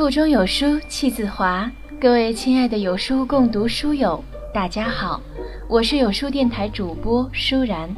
[0.00, 5.20] 腹中有书气自华，各位亲爱的有书共读书友，大家好，
[5.68, 7.94] 我是有书电台主播舒然。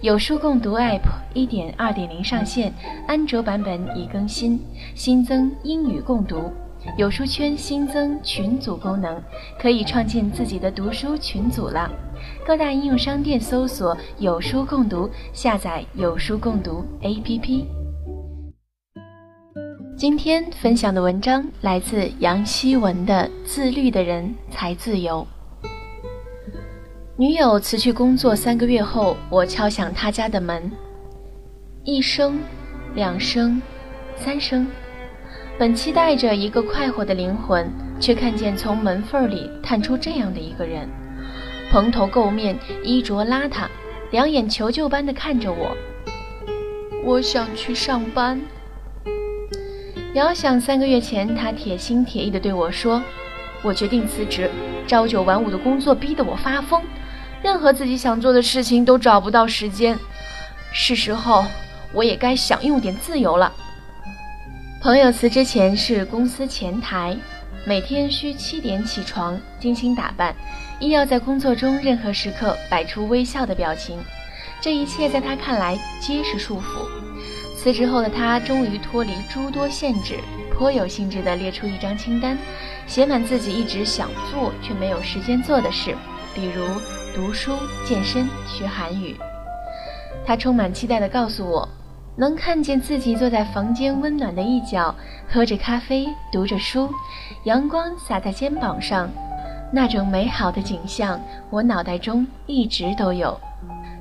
[0.00, 0.98] 有书共读 App
[1.34, 2.74] 一点二点零上线，
[3.06, 4.60] 安卓版本已更新，
[4.96, 6.52] 新增英语共读。
[6.96, 9.22] 有书圈新增群组功能，
[9.60, 11.88] 可以创建自己的读书群组了。
[12.44, 17.77] 各大应用商店搜索“有书共读”，下载“有书共读 ”APP。
[19.98, 25.26] 今天分享的文章来自杨希文的《自律的人才自由》。
[27.16, 30.70] 女友辞去工作三个月后，我敲响她家的门。
[31.82, 32.38] 一声，
[32.94, 33.60] 两声，
[34.14, 34.68] 三声，
[35.58, 40.88] 本期待着一个快活的灵魂，却看见从门缝里探出这样的一个人，
[41.72, 43.66] 蓬头垢面，衣着邋遢，
[44.12, 45.76] 两眼求救般的看着我。
[47.04, 48.40] 我想去上班。
[50.14, 53.02] 遥想三个月前，他铁心铁意地对我说
[53.62, 54.50] ：“我决定辞职，
[54.86, 56.82] 朝九晚五的工作逼得我发疯，
[57.42, 59.98] 任何自己想做的事情都找不到时间。
[60.72, 61.44] 是时候，
[61.92, 63.52] 我也该享用点自由了。”
[64.80, 67.14] 朋友辞职前是公司前台，
[67.66, 70.34] 每天需七点起床，精心打扮，
[70.80, 73.98] 亦要在工作中任何时刻摆出微笑的表情。
[74.60, 77.07] 这一切在他看来皆是束缚。
[77.68, 80.14] 辞职后的他终于脱离诸多限制，
[80.50, 82.38] 颇有兴致地列出一张清单，
[82.86, 85.94] 写满自己一直想做却没有时间做的事，
[86.34, 86.64] 比如
[87.14, 87.52] 读书、
[87.84, 89.14] 健身、学韩语。
[90.24, 91.68] 他充满期待地告诉我，
[92.16, 94.94] 能看见自己坐在房间温暖的一角，
[95.30, 96.88] 喝着咖啡，读着书，
[97.44, 99.10] 阳光洒在肩膀上，
[99.70, 103.38] 那种美好的景象，我脑袋中一直都有。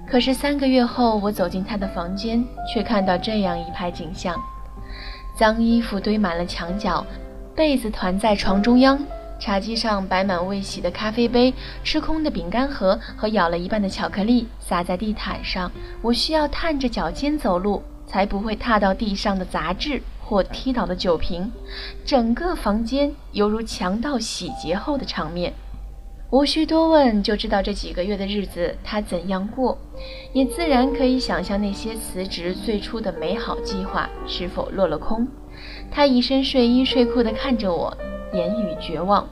[0.10, 4.42] 可是三个月后，我走进他的房间，却看到这样一派景象：
[5.36, 7.06] 脏衣服堆满了墙角，
[7.54, 8.98] 被子团在床中央，
[9.38, 15.70] 茶几上摆满未洗的咖啡杯，吃空的饼干盒和咬了一半的巧克力洒在地毯上。
[16.02, 21.52] 我需要探着脚尖走路，才不会踏到地上的杂志或踢倒的酒瓶。
[22.06, 25.54] 整个房间犹如强盗洗劫后的场面。
[26.30, 29.78] 无需多问，就知道这几个月的日子他怎样过，
[30.34, 35.26] 也自然可以想象那些辞职最初的美好计划是否落了空。
[35.90, 37.96] 他一身睡衣睡裤地看着我，
[38.34, 39.26] 言语绝望。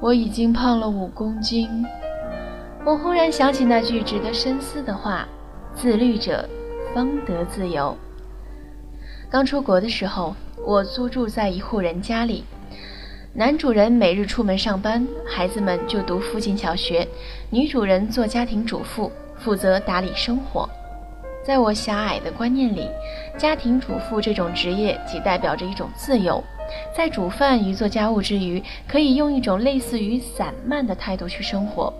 [0.00, 1.68] 我已经胖了五公斤。
[2.84, 5.26] 我忽然想起那句值得深思的话：
[5.74, 6.48] 自律者
[6.94, 7.96] 方得自由。
[9.28, 12.44] 刚出国的时候，我租住在一户人家里。
[13.34, 17.06] 男主人每日出门上班，孩子们就读附近小学。
[17.50, 20.68] 女主人做家庭主妇，负责打理生活。
[21.44, 22.88] 在我狭隘的观念里，
[23.36, 26.42] 家庭主妇这种职业即代表着一种自由，
[26.96, 31.92] 在煮饭与做家务之余，可以用一种类似于散漫的态度去生活。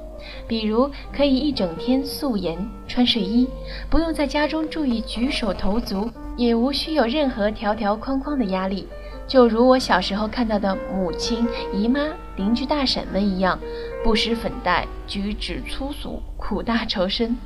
[0.48, 2.58] 比如，可以一整天素颜
[2.88, 3.46] 穿睡衣，
[3.90, 8.88] 不用在家中注意举手投足，也无需有任何条条框框的压力。
[9.28, 12.00] 就如我小时候看到的母亲、姨妈、
[12.36, 13.58] 邻居大婶们一样，
[14.02, 17.36] 不施粉黛，举止粗俗，苦大仇深。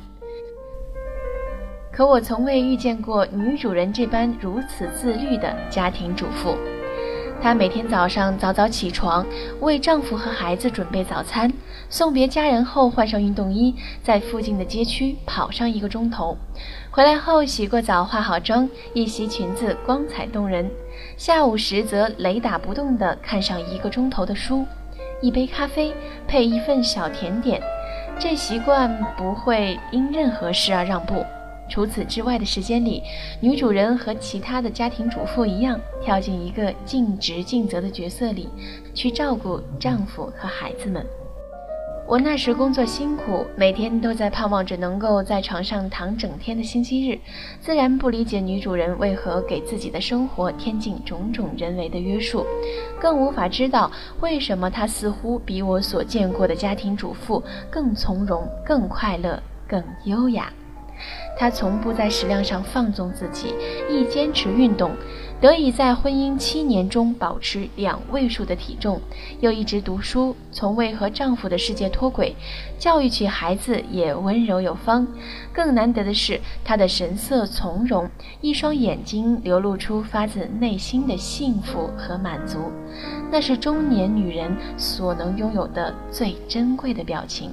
[1.91, 6.55] 可我从未遇见过女主人这般如此自律的家庭主妇。
[7.43, 9.25] 她每天早上早早起床，
[9.59, 11.51] 为丈夫和孩子准备早餐，
[11.89, 16.37] 送别家人后换上运动衣，在附近的街区跑上一个钟头。
[16.89, 20.71] 回来后洗过澡、化好妆，一袭裙子光彩动人。
[21.17, 24.65] 下午时则雷打不动地看上一个钟头的书，
[25.21, 25.93] 一杯咖啡
[26.25, 27.61] 配一份小甜点。
[28.17, 31.25] 这习惯不会因任何事而让步。
[31.73, 33.01] 除此之外的时间里，
[33.41, 38.47] 女主人和其他的家庭主妇一样，跳进一个尽职尽责的角色里，
[38.93, 41.03] 去照顾丈夫和孩子们。
[42.07, 47.17] 我那时工作辛苦，每天都在盼望着能够在床上躺整天的星期日，
[47.59, 52.45] 自然不理解女主人为何给自己的生活添进种种人为的约束，
[53.01, 53.91] 更无法知道
[54.21, 57.41] 为什么她似乎比我所见过的家庭主妇
[57.71, 60.53] 更从容、更快乐、更优雅。
[61.37, 63.53] 她从不在食量上放纵自己，
[63.89, 64.91] 亦坚持运动，
[65.41, 69.01] 得以在婚姻七年中保持两位数的体重，
[69.39, 72.35] 又一直读书，从未和丈夫的世界脱轨，
[72.77, 75.07] 教育起孩子也温柔有方。
[75.51, 78.07] 更难得的是，她的神色从容，
[78.41, 82.71] 一双眼睛流露出发自内心的幸福和满足，
[83.31, 87.49] 那是中年女人所能拥有的最珍贵的表情。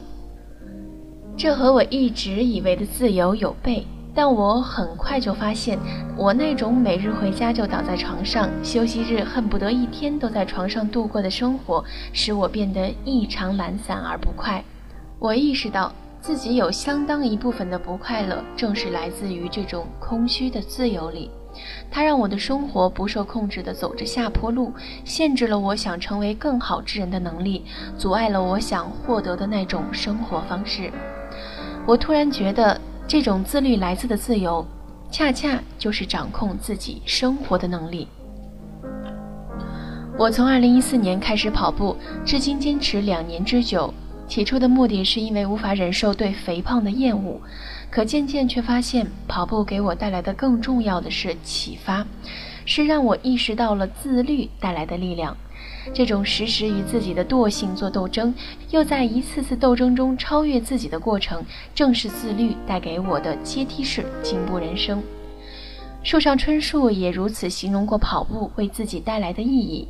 [1.43, 3.85] 这和我一直以为的自由有悖，
[4.15, 5.79] 但我很快就发现，
[6.15, 11.83] 我那种每日回家就倒在床上，休息日恨不得一天都在床上度过的生活，
[12.13, 14.63] 使我变得异常懒散而不快。
[15.19, 15.91] 我意识到
[16.21, 21.31] 自己有相当一部分的不快乐，正是来自于这种空虚的自由里。
[21.91, 24.75] 它让我的生活不受控制地走着下坡路，
[25.07, 27.65] 限制了我想成为更好之人的能力，
[27.97, 30.93] 阻碍了我想获得的那种生活方式。
[31.91, 32.81] 我突然觉得。
[33.09, 34.65] 这种自律来自的自由，
[35.11, 38.07] 恰恰就是掌控自己生活的能力。
[40.17, 43.93] 我从2014年开始跑步，至今坚持两年之久。
[44.29, 47.41] 起初的目的是因为无法忍受对肥胖的厌恶，
[47.91, 52.07] 可渐渐却发现，跑步给我带来的更重要的是启发，
[52.65, 55.37] 是让我意识到了自律带来的力量。
[55.93, 58.35] 这种时时与自己的惰性做斗争，
[58.71, 61.45] 又在一次次斗争中超越自己的过程，
[61.75, 65.03] 正是自律带给我的阶梯式进步人生。
[66.03, 69.87] 树上春树也如此形容过跑步为自己带来的意义：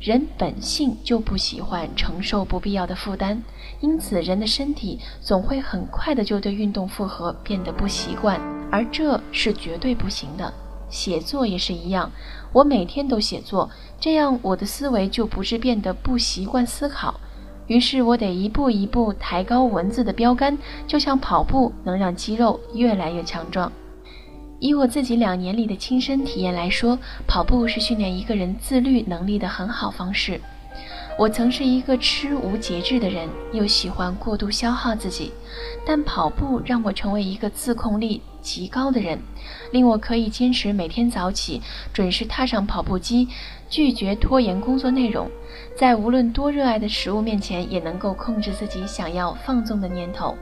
[0.00, 3.42] 人本性就不喜欢承受不必要的负担，
[3.80, 8.40] 因此人的身体总会很快的就对运动负荷变得不习惯，
[8.70, 10.52] 而这是绝对不行的。
[10.92, 12.12] 写作也是一样，
[12.52, 17.18] 我每天都写作，这样我的思维就不是变得不习惯思考。
[17.66, 23.72] 于是我得一步一步抬高文字的标杆，就像跑步能让肌肉越来越强壮。
[24.58, 30.40] 以我自己两年里的亲身体验来说，跑步是训练一个人自律能力的很好方式。
[31.18, 35.32] 我曾是一个吃无节制的人，又喜欢过度消耗自己，
[35.86, 39.18] 但跑步让我成为一个自控力极高的人，
[39.70, 41.62] 令我可以坚持每天早起，
[41.92, 43.28] 准时踏上跑步机，
[43.70, 45.30] 拒绝拖延工作内容，
[45.78, 50.36] 在无论多热爱的食物面前，也能够控制自己想要放纵的念头。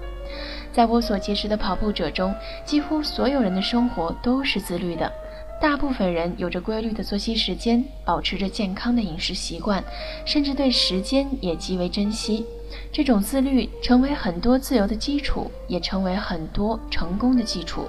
[0.72, 5.12] 在我所结识的跑步者中，几乎所有人的生活都是自律的。
[5.60, 9.84] 大部分人有着规律的作息时间，保持着健康的饮食习惯，
[10.24, 12.46] 甚至对时间也极为珍惜。
[12.92, 17.86] 这种自律成为很多自由的基础，也成为很多成功的基础。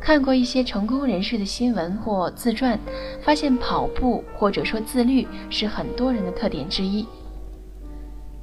[0.00, 2.78] 看过一些成功人士的新闻或自传，
[3.22, 7.06] 发现跑步或者说自律是很多人的特点之一。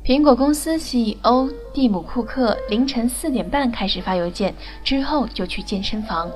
[0.02, 6.32] 苹果公司 CEO 蒂姆·库克凌晨四点半开始发邮件，之后就去健身房。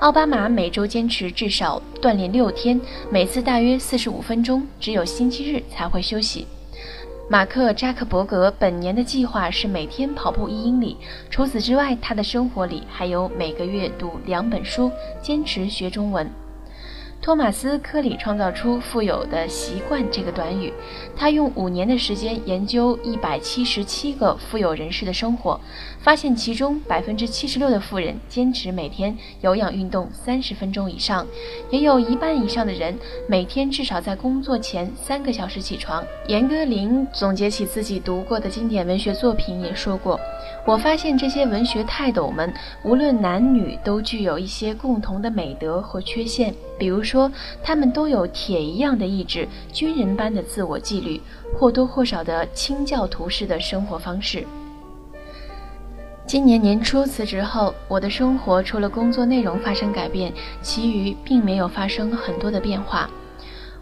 [0.00, 2.78] 奥巴马每周坚持至少锻炼六天，
[3.10, 6.46] 每次大约四十五分钟，只有星期日才会休息。
[7.28, 10.96] 马克·扎克伯格本年的计划是每天跑步一英里。
[11.28, 16.30] 除此之外，他的生活里还有每个月读两本书，坚持学中文。
[17.26, 20.72] 托马斯·科里创造出“富有的习惯”这个短语。
[21.16, 25.60] 他用五年的时间研究一百七十七个富有人士的生活，
[25.98, 31.26] 发现其中百分之七十六的富人坚持每天有氧运动三十分钟以上，
[31.68, 32.96] 也有一半以上的人
[33.28, 36.04] 每天至少在工作前三个小时起床。
[36.28, 40.16] 严歌苓总结起自己读过的经典文学作品，也说过
[40.66, 42.52] ：“我发现这些文学泰斗们，
[42.82, 47.30] 无论男女，都具有一些共同的美德或缺陷。”比如说，
[47.62, 51.20] 他们都有铁一样的意志，军人般的自我纪律，
[51.56, 54.44] 或多或少的清教徒式的生活方式。
[56.26, 63.08] 今年年初辞职后，我的生活除了工作内容发生改变，其余并没有发生很多的变化。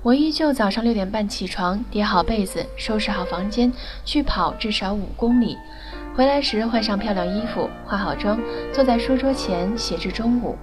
[0.02, 3.72] 我依旧早上六点半起床，叠好被子，收拾好房间，
[4.04, 5.56] 去跑至少五公里。
[6.16, 8.40] 回来时换上漂亮衣服，化好妆，
[8.72, 10.56] 坐在书桌前写至中午。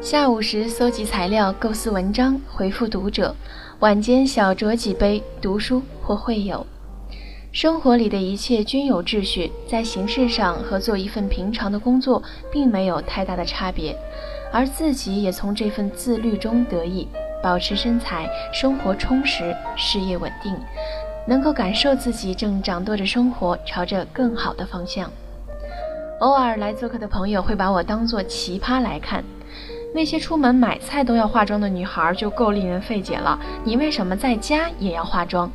[0.00, 3.34] 下午时搜集材料、构思文章、回复读者；
[3.80, 6.64] 晚间小酌几杯，读书或会友。
[7.50, 13.96] 生活里的一切均有秩序，在形式上和做一份平常的工作并没有太大的差别，
[14.52, 17.08] 而自己也从这份自律中得益，
[17.42, 20.54] 保持身材，生活充实，事业稳定，
[21.26, 25.10] 能够感受自己正掌舵着生活，朝着更好的方向。
[26.20, 29.22] 偶尔来做客的朋友会把我当做奇葩来看。
[29.94, 35.50] 那些出门买菜都要化妆的女孩就够令人费解了，你为什么在家也要化妆？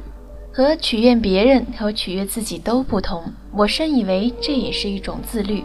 [0.54, 3.24] 和取悦别人和取悦自己都不同。
[3.54, 5.64] 我深以为这也是一种自律。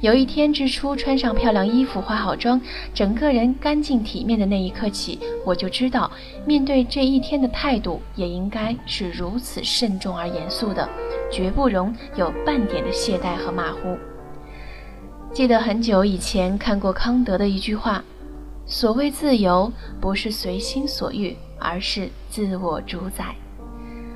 [0.00, 2.60] 有一天之初，穿上漂亮衣服，化好妆，
[2.92, 6.10] 整个人干净体面的那一刻起，我就知道，
[6.46, 10.88] 面对这一天的态度也应该是如此慎重而严肃的，
[11.32, 13.96] 绝不容有半点的懈怠和马虎。
[15.32, 18.04] 记得很久以前看过康德的一句话。
[18.66, 19.70] 所谓自由，
[20.00, 23.34] 不是随心所欲，而是自我主宰。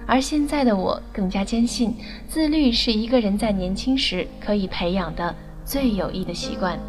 [0.06, 1.94] 而现在的我更加坚信，
[2.26, 5.34] 自律是一个人在年轻时可以培养的
[5.68, 6.80] 最有益的习惯。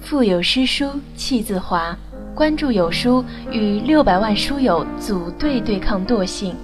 [0.00, 1.94] 腹有诗书气自华
[2.34, 6.56] 关注有书与六百万书友组队对抗惰性。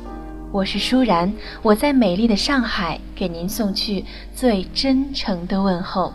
[0.50, 4.02] 我是舒然我在美丽的上海给您送去
[4.34, 6.10] 最真诚的问候。